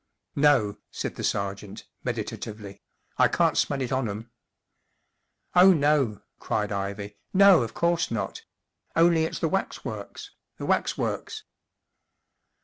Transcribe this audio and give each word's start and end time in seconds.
44 0.33 0.41
No," 0.59 0.77
said 0.89 1.13
the 1.15 1.23
sergeant, 1.23 1.83
meditatively, 2.03 2.81
44 3.17 3.23
I 3.23 3.27
can’t 3.27 3.55
smell 3.55 3.81
it 3.83 3.91
on 3.91 4.09
'em." 4.09 4.31
44 5.53 5.63
Oh, 5.63 5.73
no," 5.73 6.21
cried 6.39 6.71
Ivy, 6.71 7.17
44 7.29 7.29
no, 7.35 7.61
of 7.61 7.73
course 7.75 8.09
not, 8.09 8.41
only 8.95 9.25
it’s 9.25 9.37
the 9.37 9.47
waxworks—the 9.49 10.65
waxworks." 10.65 11.43